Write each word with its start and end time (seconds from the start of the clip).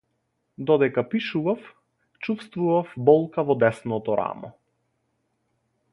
Додека 0.57 1.03
пишував 1.03 1.59
чуствував 2.19 2.93
болка 2.97 3.41
во 3.41 3.55
десното 3.55 4.15
рамо. 4.15 4.51